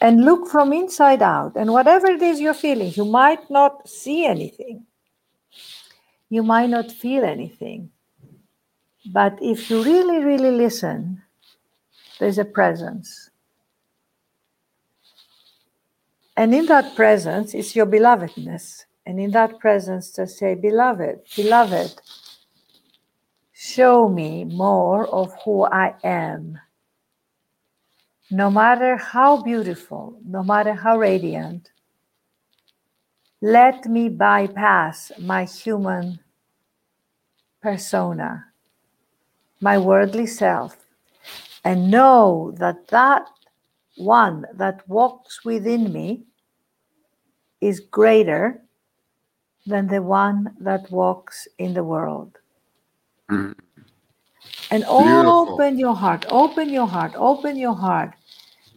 [0.00, 1.56] and look from inside out.
[1.56, 4.84] And whatever it is you're feeling, you might not see anything,
[6.28, 7.90] you might not feel anything.
[9.06, 11.22] But if you really, really listen,
[12.18, 13.30] there's a presence.
[16.36, 18.84] And in that presence is your belovedness.
[19.06, 22.00] And in that presence, to say, Beloved, beloved,
[23.74, 26.58] show me more of who I am
[28.30, 31.70] no matter how beautiful, no matter how radiant,
[33.40, 36.18] let me bypass my human
[37.62, 38.46] persona,
[39.60, 40.76] my worldly self,
[41.64, 43.28] and know that that
[43.96, 46.24] one that walks within me
[47.60, 48.60] is greater
[49.66, 52.38] than the one that walks in the world.
[53.30, 53.54] Mm.
[54.70, 55.54] And Beautiful.
[55.54, 58.14] open your heart, open your heart, open your heart,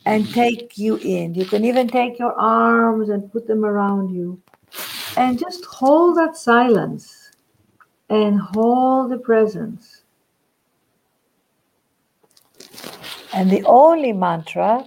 [0.06, 1.34] and take you in.
[1.36, 4.42] You can even take your arms and put them around you.
[5.18, 7.32] And just hold that silence
[8.10, 10.04] and hold the presence.
[13.34, 14.86] And the only mantra,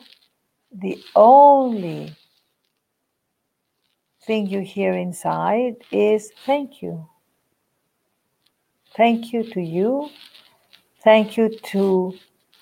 [0.72, 2.14] the only
[4.24, 7.08] thing you hear inside is thank you.
[8.96, 10.10] Thank you to you.
[11.02, 12.14] Thank you to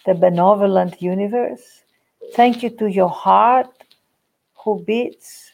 [0.07, 1.83] the benevolent universe.
[2.35, 3.69] Thank you to your heart
[4.65, 5.53] who beats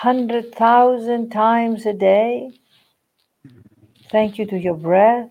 [0.00, 2.50] 100,000 times a day.
[4.10, 5.30] Thank you to your breath.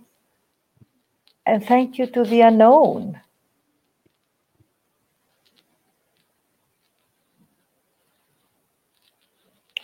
[1.45, 3.21] And thank you to the unknown.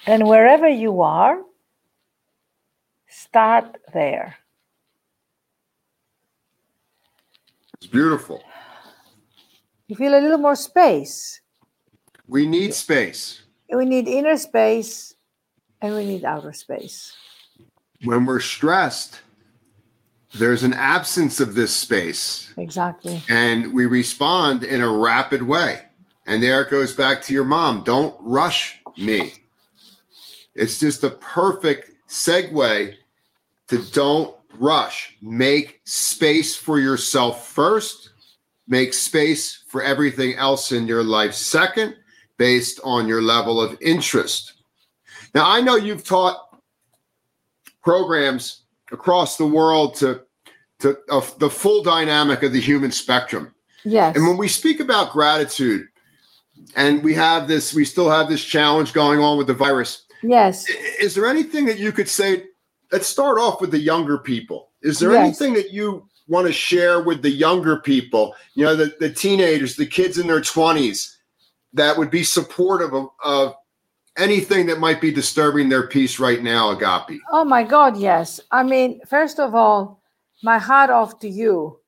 [0.05, 1.41] And wherever you are,
[3.07, 4.40] start there.
[7.81, 8.43] It's beautiful.
[9.87, 11.41] You feel a little more space.
[12.27, 13.41] We need space.
[13.73, 15.15] We need inner space
[15.81, 17.15] and we need outer space.
[18.03, 19.21] When we're stressed,
[20.35, 22.53] there's an absence of this space.
[22.55, 23.23] Exactly.
[23.27, 25.81] And we respond in a rapid way.
[26.27, 27.83] And there it goes back to your mom.
[27.83, 29.33] Don't rush me.
[30.53, 32.93] It's just a perfect segue
[33.69, 35.17] to don't rush.
[35.21, 38.11] Make space for yourself first.
[38.67, 41.95] Make space for everything else in your life second,
[42.37, 44.53] based on your level of interest.
[45.33, 46.59] Now, I know you've taught
[47.83, 50.21] programs across the world to
[50.79, 53.53] to uh, the full dynamic of the human spectrum.
[53.83, 54.15] Yes.
[54.15, 55.87] And when we speak about gratitude,
[56.75, 60.05] and we have this, we still have this challenge going on with the virus.
[60.23, 60.67] Yes.
[60.99, 62.45] Is there anything that you could say?
[62.91, 64.69] Let's start off with the younger people.
[64.81, 65.25] Is there yes.
[65.25, 69.75] anything that you want to share with the younger people, you know, the, the teenagers,
[69.75, 71.15] the kids in their 20s,
[71.73, 73.55] that would be supportive of, of
[74.17, 77.19] anything that might be disturbing their peace right now, Agapi?
[77.31, 78.39] Oh my God, yes.
[78.51, 80.01] I mean, first of all,
[80.43, 81.79] my heart off to you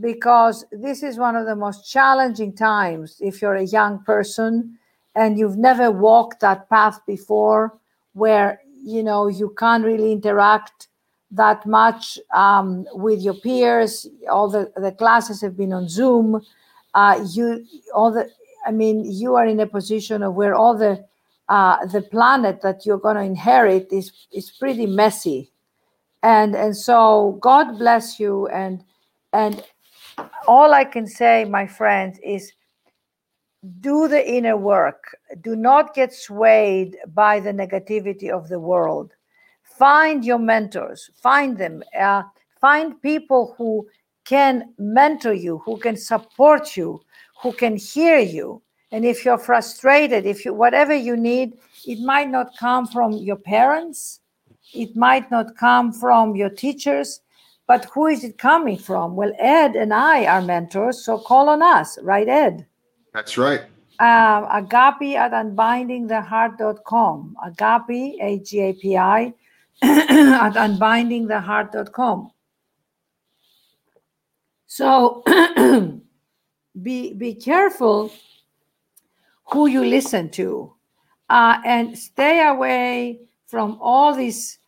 [0.00, 4.78] because this is one of the most challenging times if you're a young person
[5.14, 7.78] and you've never walked that path before
[8.14, 10.88] where you know you can't really interact
[11.30, 14.06] that much um, with your peers.
[14.30, 16.42] All the, the classes have been on zoom.
[16.94, 17.64] Uh, you
[17.94, 18.28] all the
[18.66, 21.02] i mean you are in a position of where all the
[21.48, 25.50] uh, the planet that you're going to inherit is is pretty messy.
[26.22, 28.46] And and so god bless you.
[28.48, 28.84] And
[29.32, 29.64] and
[30.46, 32.52] all i can say my friends is
[33.80, 35.16] do the inner work.
[35.40, 39.12] Do not get swayed by the negativity of the world.
[39.62, 42.24] Find your mentors, find them, uh,
[42.60, 43.88] find people who
[44.24, 47.00] can mentor you, who can support you,
[47.42, 48.62] who can hear you.
[48.90, 51.54] And if you're frustrated, if you whatever you need,
[51.86, 54.20] it might not come from your parents,
[54.74, 57.20] it might not come from your teachers,
[57.66, 59.16] but who is it coming from?
[59.16, 62.66] Well, Ed and I are mentors, so call on us, right, Ed?
[63.12, 63.62] That's right.
[64.00, 67.36] Uh, agapi at unbindingtheheart.com.
[67.46, 69.34] Agapi, A G A P I,
[69.82, 72.30] at unbindingtheheart.com.
[74.66, 75.22] So
[76.82, 78.10] be be careful
[79.52, 80.72] who you listen to,
[81.28, 84.58] uh, and stay away from all these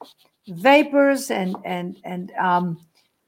[0.49, 2.79] vapors and and and um,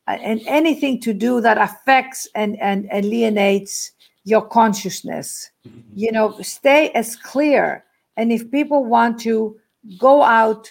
[0.06, 3.92] and anything to do that affects and and alienates
[4.26, 5.50] your consciousness.
[5.66, 5.80] Mm-hmm.
[5.94, 7.84] You know, stay as clear.
[8.16, 9.58] And if people want to
[9.98, 10.70] go out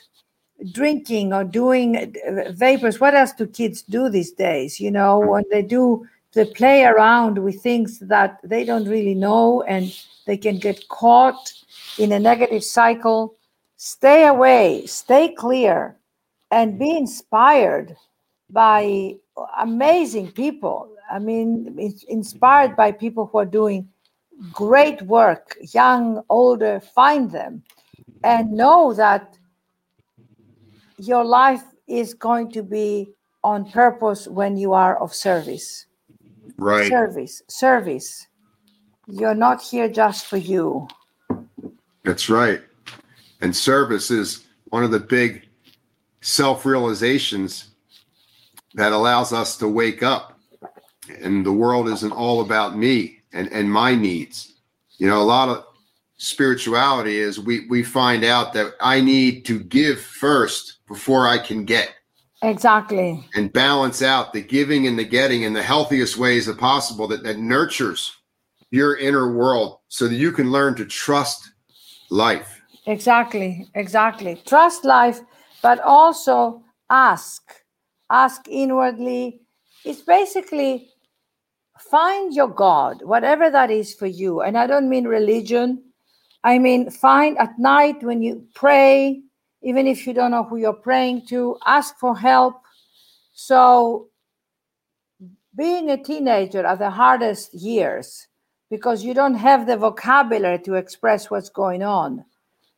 [0.71, 2.13] drinking or doing
[2.50, 4.79] vapors, what else do kids do these days?
[4.79, 5.29] You know, mm-hmm.
[5.29, 9.96] when they do, they play around with things that they don't really know and
[10.27, 11.54] they can get caught
[11.98, 13.36] in a negative cycle.
[13.77, 15.96] Stay away, stay clear,
[16.52, 17.96] and be inspired
[18.50, 19.15] by
[19.60, 23.87] amazing people I mean, it's inspired by people who are doing
[24.51, 27.63] great work, young, older, find them
[28.23, 29.37] and know that
[30.97, 33.10] your life is going to be
[33.43, 35.85] on purpose when you are of service.
[36.58, 36.89] Right.
[36.89, 38.27] Service, service.
[39.08, 40.87] You're not here just for you.
[42.03, 42.62] That's right.
[43.41, 45.47] And service is one of the big
[46.21, 47.69] self realizations
[48.73, 50.35] that allows us to wake up.
[51.21, 54.53] And the world isn't all about me and, and my needs.
[54.97, 55.65] You know, a lot of
[56.17, 61.65] spirituality is we, we find out that I need to give first before I can
[61.65, 61.93] get.
[62.41, 63.27] Exactly.
[63.35, 67.23] And balance out the giving and the getting in the healthiest ways that possible that,
[67.23, 68.15] that nurtures
[68.71, 71.51] your inner world so that you can learn to trust
[72.10, 72.62] life.
[72.85, 73.67] Exactly.
[73.73, 74.41] Exactly.
[74.45, 75.19] Trust life,
[75.62, 77.41] but also ask.
[78.12, 79.41] Ask inwardly.
[79.83, 80.89] It's basically
[81.90, 84.42] find your God, whatever that is for you.
[84.42, 85.83] And I don't mean religion.
[86.44, 89.21] I mean, find at night when you pray,
[89.62, 92.62] even if you don't know who you're praying to, ask for help.
[93.33, 94.10] So,
[95.58, 98.27] being a teenager are the hardest years
[98.69, 102.25] because you don't have the vocabulary to express what's going on.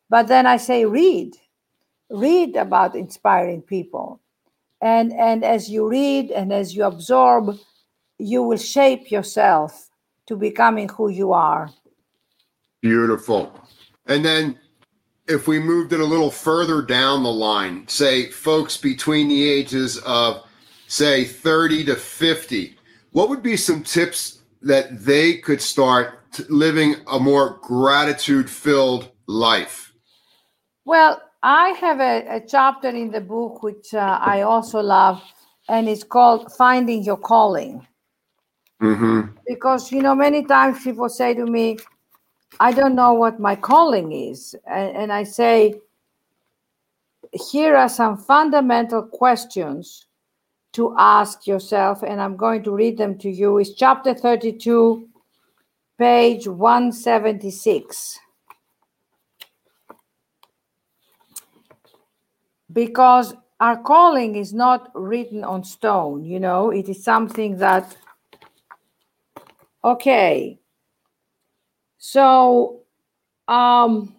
[0.10, 1.34] But then I say, read,
[2.10, 4.22] read about inspiring people.
[4.82, 7.58] And, and as you read and as you absorb,
[8.20, 9.90] you will shape yourself
[10.28, 11.70] to becoming who you are.
[12.82, 13.52] Beautiful.
[14.06, 14.60] And then
[15.28, 19.98] if we moved it a little further down the line, say folks between the ages
[20.00, 20.44] of
[20.88, 22.78] say 30 to 50,
[23.12, 29.94] what would be some tips that they could start living a more gratitude filled life?
[30.86, 35.22] Well, I have a, a, chapter in the book which uh, I also love,
[35.70, 37.87] and it's called Finding Your Calling.
[38.82, 39.36] Mm-hmm.
[39.48, 41.78] Because, you know, many times people say to me,
[42.60, 44.56] I don't know what my calling is.
[44.66, 45.80] And, and I say,
[47.52, 50.06] here are some fundamental questions
[50.74, 53.58] to ask yourself, and I'm going to read them to you.
[53.58, 55.08] It's chapter 32,
[55.98, 58.20] page 176.
[62.72, 67.98] Because our calling is not written on stone, you know, it is something that
[69.88, 70.60] Okay.
[71.98, 72.82] So
[73.48, 74.14] um,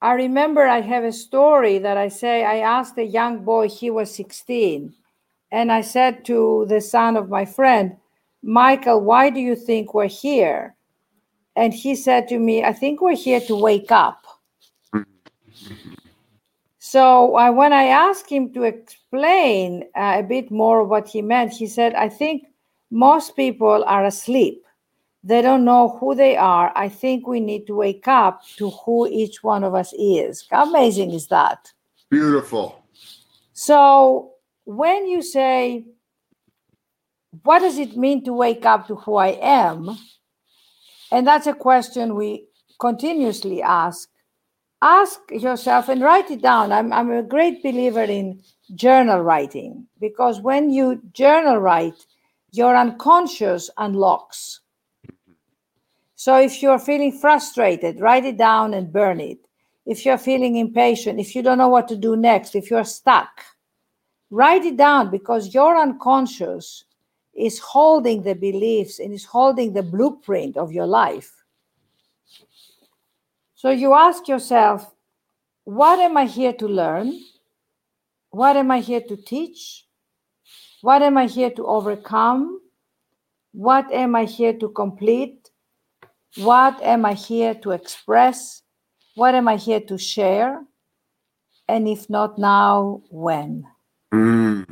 [0.00, 3.90] I remember I have a story that I say I asked a young boy, he
[3.90, 4.94] was 16,
[5.50, 7.96] and I said to the son of my friend,
[8.44, 10.76] Michael, why do you think we're here?
[11.56, 14.24] And he said to me, I think we're here to wake up.
[16.78, 21.52] So I, when I asked him to explain uh, a bit more what he meant,
[21.52, 22.46] he said, I think
[22.92, 24.66] most people are asleep.
[25.24, 26.70] They don't know who they are.
[26.76, 30.46] I think we need to wake up to who each one of us is.
[30.50, 31.72] How amazing is that?
[32.10, 32.84] Beautiful.
[33.54, 34.32] So
[34.64, 35.86] when you say,
[37.44, 39.96] what does it mean to wake up to who I am?
[41.10, 42.44] And that's a question we
[42.78, 44.10] continuously ask.
[44.82, 46.72] Ask yourself and write it down.
[46.72, 48.42] I'm, I'm a great believer in
[48.74, 52.04] journal writing because when you journal write,
[52.52, 54.60] your unconscious unlocks.
[56.14, 59.38] So if you're feeling frustrated, write it down and burn it.
[59.86, 63.42] If you're feeling impatient, if you don't know what to do next, if you're stuck,
[64.30, 66.84] write it down because your unconscious
[67.34, 71.42] is holding the beliefs and is holding the blueprint of your life.
[73.54, 74.94] So you ask yourself,
[75.64, 77.18] what am I here to learn?
[78.30, 79.81] What am I here to teach?
[80.82, 82.60] What am I here to overcome?
[83.52, 85.50] What am I here to complete?
[86.36, 88.62] What am I here to express?
[89.14, 90.60] What am I here to share?
[91.68, 93.64] And if not now, when?
[94.12, 94.66] Mm,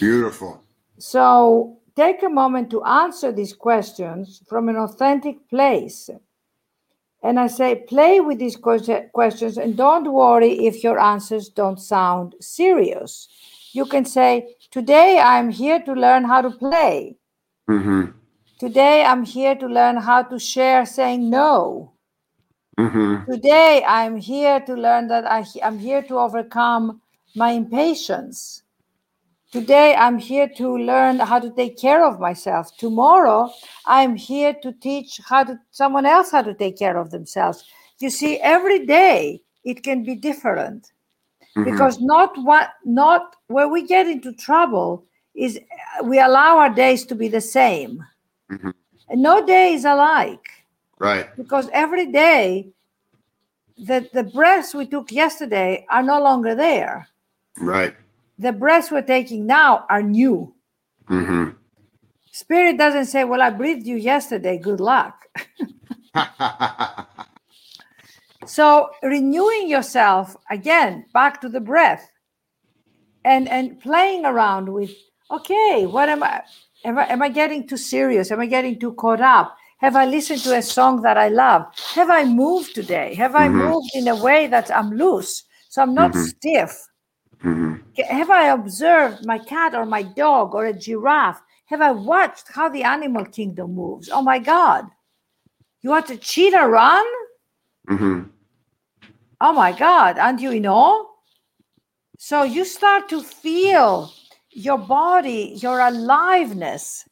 [0.00, 0.64] beautiful.
[0.98, 6.10] So take a moment to answer these questions from an authentic place.
[7.22, 12.34] And I say, play with these questions and don't worry if your answers don't sound
[12.40, 13.28] serious.
[13.72, 17.16] You can say, Today I'm here to learn how to play.
[17.68, 18.12] Mm-hmm.
[18.58, 21.92] Today I'm here to learn how to share saying no.
[22.78, 23.30] Mm-hmm.
[23.30, 27.00] Today I'm here to learn that I, I'm here to overcome
[27.34, 28.62] my impatience.
[29.52, 32.76] Today I'm here to learn how to take care of myself.
[32.76, 33.50] Tomorrow
[33.86, 37.64] I'm here to teach how to someone else how to take care of themselves.
[37.98, 40.92] You see, every day it can be different
[41.56, 41.70] mm-hmm.
[41.70, 45.04] because not what not where we get into trouble
[45.34, 45.58] is
[46.04, 48.04] we allow our days to be the same.
[48.50, 48.70] Mm-hmm.
[49.08, 50.46] and no day is alike.
[51.00, 51.34] Right.
[51.36, 52.68] Because every day
[53.76, 57.08] the the breaths we took yesterday are no longer there.
[57.58, 57.94] Right.
[58.38, 60.52] The breaths we're taking now are new.
[61.08, 61.50] Mm-hmm.
[62.32, 64.58] spirit doesn't say well i breathed you yesterday.
[64.58, 65.26] Good luck
[68.46, 72.10] So renewing yourself again, back to the breath,
[73.24, 74.92] and and playing around with
[75.30, 76.42] okay, what am I?
[76.84, 78.30] Am I, am I getting too serious?
[78.30, 79.56] Am I getting too caught up?
[79.78, 81.66] Have I listened to a song that I love?
[81.94, 83.14] Have I moved today?
[83.14, 83.58] Have I mm-hmm.
[83.58, 85.44] moved in a way that I'm loose?
[85.68, 86.24] So I'm not mm-hmm.
[86.24, 86.86] stiff.
[87.44, 88.02] Mm-hmm.
[88.08, 91.42] Have I observed my cat or my dog or a giraffe?
[91.66, 94.08] Have I watched how the animal kingdom moves?
[94.08, 94.86] Oh my God.
[95.82, 97.04] You watch a cheetah run?
[97.88, 98.22] Mm-hmm.
[99.40, 100.18] Oh my God.
[100.18, 101.04] Aren't you in awe?
[102.18, 104.12] So you start to feel
[104.50, 107.06] your body, your aliveness,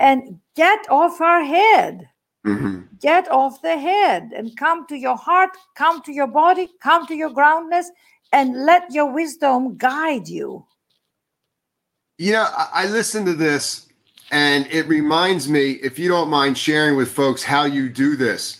[0.00, 2.08] and get off our head.
[2.46, 2.80] Mm-hmm.
[3.00, 7.14] Get off the head and come to your heart, come to your body, come to
[7.14, 7.90] your groundness,
[8.32, 10.64] and let your wisdom guide you.
[12.18, 13.88] You know, I, listen to this
[14.30, 18.59] and it reminds me, if you don't mind sharing with folks how you do this,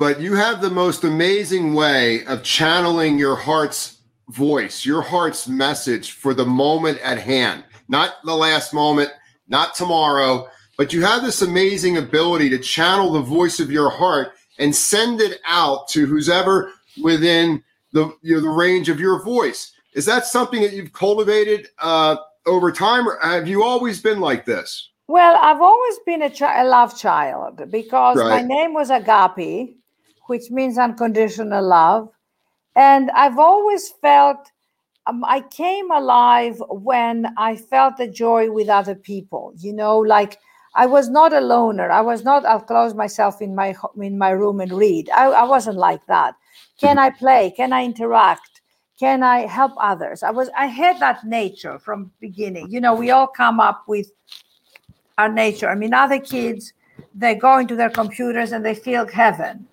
[0.00, 3.98] but you have the most amazing way of channeling your heart's
[4.30, 9.10] voice, your heart's message for the moment at hand, not the last moment,
[9.48, 10.48] not tomorrow,
[10.78, 15.20] but you have this amazing ability to channel the voice of your heart and send
[15.20, 16.72] it out to who's ever
[17.02, 19.70] within the you know, the range of your voice.
[19.92, 24.46] Is that something that you've cultivated uh, over time, or have you always been like
[24.46, 24.92] this?
[25.08, 28.28] Well, I've always been a, chi- a love child because right.
[28.28, 29.74] my name was Agapi,
[30.30, 32.08] which means unconditional love.
[32.76, 34.52] And I've always felt
[35.08, 40.38] um, I came alive when I felt the joy with other people, you know, like
[40.76, 41.90] I was not a loner.
[41.90, 45.10] I was not, I'll close myself in my in my room and read.
[45.10, 46.36] I, I wasn't like that.
[46.78, 47.52] Can I play?
[47.56, 48.60] Can I interact?
[49.00, 50.22] Can I help others?
[50.22, 52.70] I was I had that nature from beginning.
[52.70, 54.12] You know, we all come up with
[55.18, 55.68] our nature.
[55.68, 56.72] I mean, other kids,
[57.16, 59.66] they go into their computers and they feel heaven.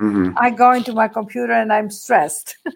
[0.00, 0.36] Mm-hmm.
[0.36, 2.56] I go into my computer and I'm stressed.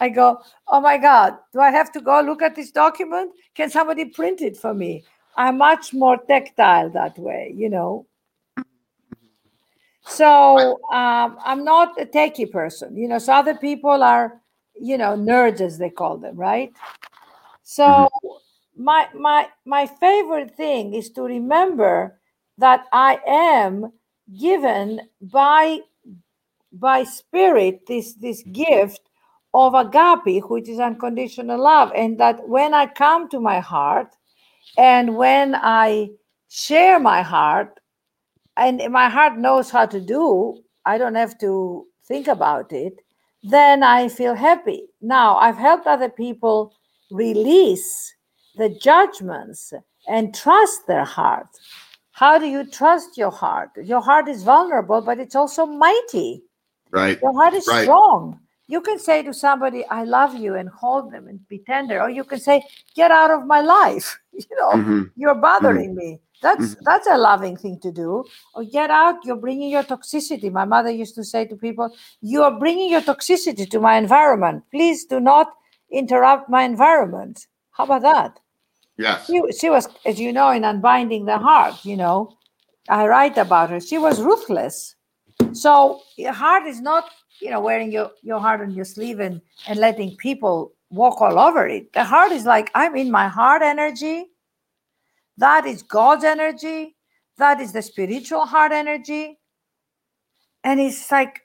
[0.00, 3.32] I go, oh my God, do I have to go look at this document?
[3.54, 5.04] Can somebody print it for me?
[5.36, 8.06] I'm much more tactile that way, you know.
[10.04, 13.18] So um, I'm not a techie person, you know.
[13.18, 14.40] So other people are,
[14.80, 16.72] you know, nerds as they call them, right?
[17.62, 18.84] So mm-hmm.
[18.84, 22.18] my my my favorite thing is to remember
[22.58, 23.92] that I am
[24.38, 25.78] given by
[26.72, 29.00] by spirit this this gift
[29.54, 34.16] of agape, which is unconditional love, and that when I come to my heart
[34.78, 36.10] and when I
[36.48, 37.78] share my heart
[38.56, 42.94] and my heart knows how to do, I don't have to think about it,
[43.42, 44.88] then I feel happy.
[45.00, 46.74] Now, I've helped other people
[47.10, 48.14] release
[48.56, 49.72] the judgments
[50.08, 51.48] and trust their heart.
[52.22, 53.70] How do you trust your heart?
[53.82, 56.44] Your heart is vulnerable, but it's also mighty.
[56.92, 57.18] Right.
[57.20, 57.82] Your heart is right.
[57.82, 58.38] strong.
[58.68, 62.00] You can say to somebody, I love you, and hold them and be tender.
[62.00, 62.62] Or you can say,
[62.94, 64.20] Get out of my life.
[64.34, 65.02] You know, mm-hmm.
[65.16, 66.12] you're bothering mm-hmm.
[66.12, 66.20] me.
[66.40, 66.84] That's mm-hmm.
[66.84, 68.24] that's a loving thing to do.
[68.54, 70.50] Or get out, you're bringing your toxicity.
[70.50, 74.62] My mother used to say to people, You are bringing your toxicity to my environment.
[74.70, 75.48] Please do not
[75.90, 77.48] interrupt my environment.
[77.72, 78.38] How about that?
[78.98, 79.26] Yes.
[79.26, 82.36] She, she was, as you know, in Unbinding the Heart, you know,
[82.88, 83.80] I write about her.
[83.80, 84.94] She was ruthless.
[85.52, 89.40] So your heart is not, you know, wearing your, your heart on your sleeve and,
[89.66, 91.92] and letting people walk all over it.
[91.92, 94.26] The heart is like, I'm in my heart energy.
[95.38, 96.96] That is God's energy.
[97.38, 99.38] That is the spiritual heart energy.
[100.64, 101.40] And it's like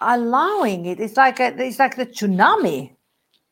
[0.00, 1.00] allowing it.
[1.00, 2.94] It's like a, it's like the tsunami.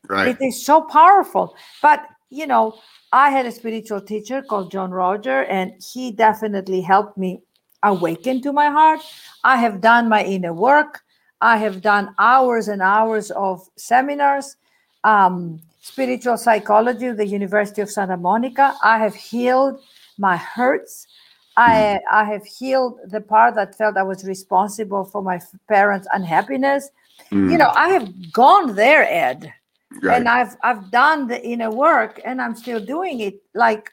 [0.07, 0.29] Right.
[0.29, 1.55] It is so powerful.
[1.81, 2.77] But you know,
[3.11, 7.41] I had a spiritual teacher called John-Roger, and he definitely helped me
[7.83, 9.01] awaken to my heart.
[9.43, 11.01] I have done my inner work.
[11.41, 14.57] I have done hours and hours of seminars,
[15.03, 18.75] um, spiritual psychology the University of Santa Monica.
[18.83, 19.81] I have healed
[20.17, 21.07] my hurts.
[21.55, 26.89] I, I have healed the part that felt I was responsible for my parents' unhappiness.
[27.31, 27.51] Mm.
[27.51, 29.53] You know, I have gone there, Ed.
[30.01, 30.17] Right.
[30.17, 33.41] And I've I've done the inner work and I'm still doing it.
[33.55, 33.89] Like,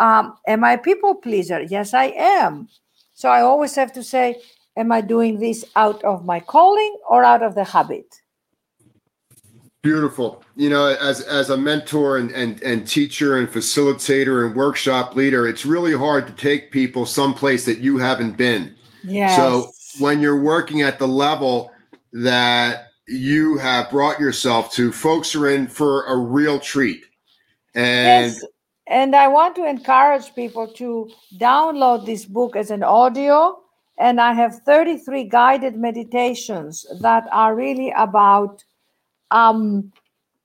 [0.00, 1.62] um, am I a people pleaser?
[1.62, 2.68] Yes, I am.
[3.14, 4.40] So I always have to say,
[4.76, 8.14] am I doing this out of my calling or out of the habit?
[9.82, 10.42] Beautiful.
[10.56, 15.46] You know, as as a mentor and, and and teacher and facilitator and workshop leader,
[15.46, 18.74] it's really hard to take people someplace that you haven't been.
[19.04, 19.36] Yeah.
[19.36, 19.70] So
[20.00, 21.70] when you're working at the level
[22.12, 24.92] that you have brought yourself to.
[24.92, 27.04] Folks are in for a real treat.
[27.74, 28.44] And yes.
[28.86, 33.58] And I want to encourage people to download this book as an audio
[33.98, 38.64] And I have 33 guided meditations that are really about
[39.30, 39.92] um,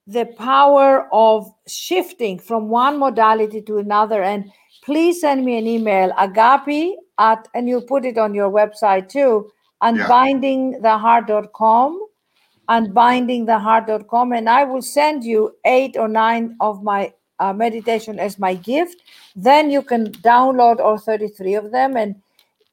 [0.08, 4.24] the power of shifting from one modality to another.
[4.24, 4.52] And
[4.84, 9.52] please send me an email, agapi at, and you'll put it on your website too,
[9.82, 12.08] unbindingtheheart.com,
[12.70, 18.56] unbindingtheheart.com, and I will send you eight or nine of my uh, meditation as my
[18.56, 19.02] gift.
[19.36, 22.16] Then you can download all 33 of them and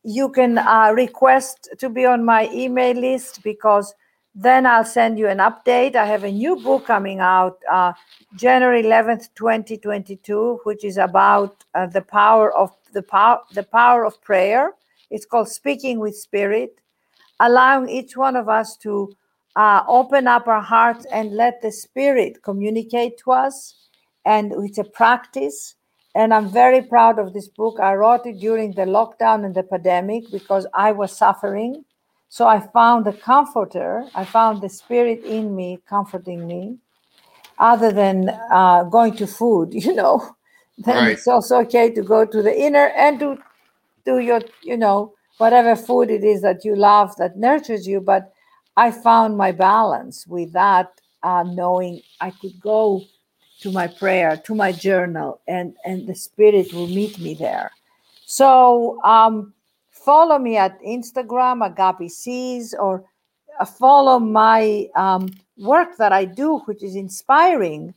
[0.03, 3.95] you can uh, request to be on my email list because
[4.35, 5.97] then I'll send you an update.
[5.97, 7.93] I have a new book coming out uh,
[8.37, 14.21] January 11th, 2022, which is about uh, the power of the power the power of
[14.23, 14.73] prayer.
[15.11, 16.81] It's called Speaking with Spirit,
[17.41, 19.13] allowing each one of us to
[19.57, 23.75] uh, open up our hearts and let the Spirit communicate to us.
[24.25, 25.75] And it's a practice.
[26.15, 27.79] And I'm very proud of this book.
[27.81, 31.85] I wrote it during the lockdown and the pandemic because I was suffering
[32.31, 36.79] so I found the comforter, I found the spirit in me comforting me,
[37.59, 40.37] other than uh, going to food, you know.
[40.79, 41.11] Then right.
[41.11, 43.37] it's also okay to go to the inner and to
[44.07, 48.01] do your, you know, whatever food it is that you love that nurtures you.
[48.01, 48.33] But
[48.81, 50.89] I found my balance with that,
[51.23, 53.03] uh, knowing I could go
[53.61, 57.71] to my prayer, to my journal, and and the spirit will meet me there.
[58.25, 59.53] So um,
[59.91, 63.05] follow me at Instagram, Agapi Sees, or
[63.61, 65.29] uh, follow my um,
[65.59, 67.93] work that I do, which is inspiring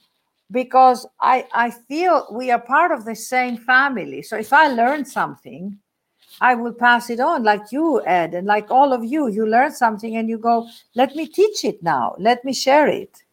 [0.51, 4.21] because I, I feel we are part of the same family.
[4.21, 5.79] So if I learn something,
[6.43, 9.29] I will pass it on, like you, Ed, and like all of you.
[9.29, 13.23] You learn something and you go, let me teach it now, let me share it.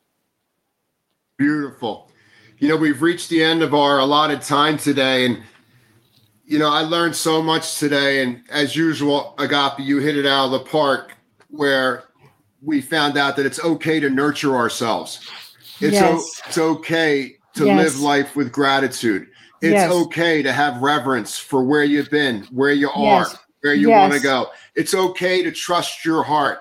[1.37, 2.09] Beautiful.
[2.59, 5.43] You know, we've reached the end of our allotted time today, and
[6.45, 10.45] you know, I learned so much today, and as usual, Agapi, you hit it out
[10.47, 11.17] of the park
[11.49, 12.05] where
[12.63, 15.29] we found out that it's okay to nurture ourselves.
[15.81, 16.05] It's, yes.
[16.05, 17.77] o- it's okay to yes.
[17.77, 19.27] live life with gratitude.
[19.63, 19.93] It's yes.
[19.93, 23.27] okay to have reverence for where you've been, where you are,
[23.61, 24.51] where you want to go.
[24.75, 26.61] It's okay to trust your heart.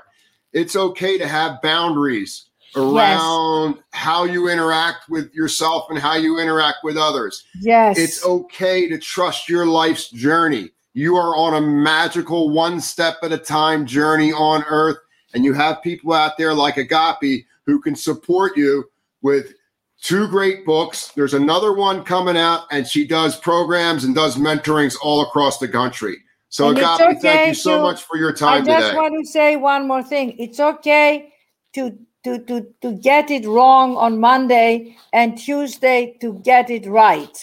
[0.52, 3.84] It's okay to have boundaries around yes.
[3.92, 7.44] how you interact with yourself and how you interact with others.
[7.62, 7.98] Yes.
[7.98, 10.70] It's okay to trust your life's journey.
[10.94, 14.98] You are on a magical one step at a time journey on earth.
[15.34, 18.90] And you have people out there like Agapi who can support you
[19.22, 19.54] with
[20.02, 21.12] two great books.
[21.16, 25.68] There's another one coming out, and she does programs and does mentorings all across the
[25.68, 26.18] country.
[26.50, 28.74] So, Agapi, okay thank you so to, much for your time today.
[28.74, 28.98] I just today.
[28.98, 30.36] want to say one more thing.
[30.40, 31.34] It's okay
[31.74, 37.38] to to, to, to get it wrong on Monday and Tuesday to get it right.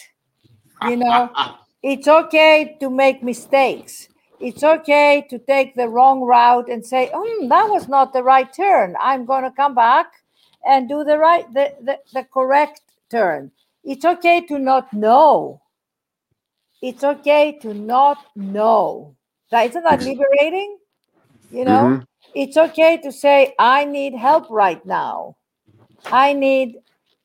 [0.83, 1.31] You know,
[1.83, 4.09] it's okay to make mistakes.
[4.39, 8.53] It's okay to take the wrong route and say, mm, that was not the right
[8.53, 8.95] turn.
[9.01, 10.13] I'm going to come back
[10.67, 13.51] and do the right, the, the, the correct turn.
[13.85, 15.63] It's okay to not know.
[16.83, 19.17] It's okay to not know.
[19.51, 20.79] That isn't that liberating?
[21.51, 21.85] You know?
[21.85, 22.03] Mm-hmm
[22.37, 25.35] it's okay to say i need help right now
[26.07, 26.77] i need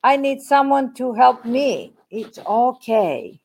[0.02, 3.38] i need someone to help me it's okay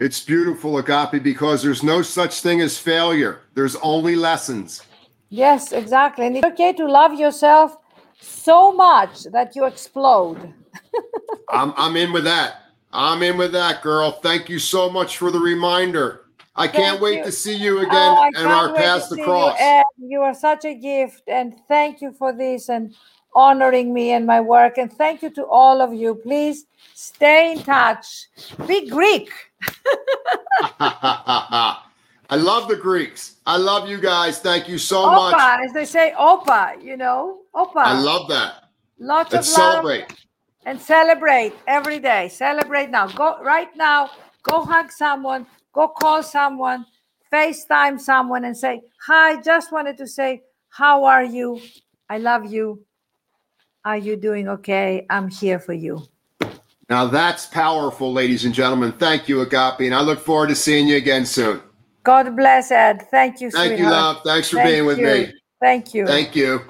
[0.00, 4.82] it's beautiful agapi because there's no such thing as failure there's only lessons
[5.28, 7.76] yes exactly and it's okay to love yourself
[8.20, 10.52] so much that you explode
[11.50, 12.62] I'm, I'm in with that
[12.92, 16.24] i'm in with that girl thank you so much for the reminder
[16.58, 17.24] I can't wait you.
[17.24, 19.58] to see you oh, again oh, and our paths across.
[19.60, 22.96] You, you are such a gift, and thank you for this and
[23.34, 24.76] honoring me and my work.
[24.76, 26.16] And thank you to all of you.
[26.16, 28.26] Please stay in touch.
[28.66, 29.30] Be Greek.
[32.30, 33.36] I love the Greeks.
[33.46, 34.38] I love you guys.
[34.38, 35.60] Thank you so opa, much.
[35.64, 37.76] As they say, opa, you know, opa.
[37.76, 38.64] I love that.
[38.98, 39.72] Lots Let's of love.
[39.72, 40.04] celebrate.
[40.66, 42.28] And celebrate every day.
[42.28, 43.06] Celebrate now.
[43.08, 44.10] Go right now.
[44.42, 45.46] Go hug someone
[45.78, 46.86] Go call someone,
[47.32, 51.60] FaceTime someone and say, Hi, just wanted to say, How are you?
[52.08, 52.84] I love you.
[53.84, 55.06] Are you doing okay?
[55.08, 56.02] I'm here for you.
[56.90, 58.90] Now that's powerful, ladies and gentlemen.
[58.90, 61.60] Thank you, Agapi, and I look forward to seeing you again soon.
[62.08, 63.06] God bless Ed.
[63.10, 63.50] Thank you.
[63.50, 63.78] Thank sweetheart.
[63.78, 64.22] you, love.
[64.24, 65.06] Thanks for Thank being with you.
[65.06, 65.32] me.
[65.60, 66.06] Thank you.
[66.06, 66.64] Thank you.